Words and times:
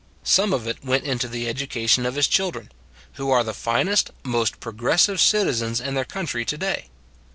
Some 0.23 0.51
of 0.51 0.65
it 0.65 0.83
went 0.83 1.03
into 1.03 1.27
the 1.27 1.47
education 1.47 2.07
of 2.07 2.15
his 2.15 2.27
children, 2.27 2.71
who 3.17 3.29
are 3.29 3.43
the 3.43 3.53
finest, 3.53 4.09
most 4.23 4.59
prog 4.59 4.77
ressive 4.79 5.19
citizens 5.19 5.79
in 5.79 5.93
their 5.93 6.05
county 6.05 6.43
to 6.43 6.57
day. 6.57 6.89